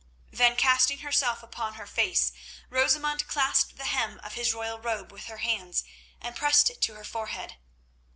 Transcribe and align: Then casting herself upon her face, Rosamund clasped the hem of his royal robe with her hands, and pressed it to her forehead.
Then 0.31 0.55
casting 0.55 1.01
herself 1.01 1.43
upon 1.43 1.75
her 1.75 1.85
face, 1.85 2.31
Rosamund 2.71 3.27
clasped 3.27 3.77
the 3.77 3.85
hem 3.85 4.19
of 4.23 4.33
his 4.33 4.51
royal 4.51 4.79
robe 4.79 5.11
with 5.11 5.25
her 5.25 5.37
hands, 5.37 5.83
and 6.19 6.35
pressed 6.35 6.71
it 6.71 6.81
to 6.81 6.95
her 6.95 7.03
forehead. 7.05 7.57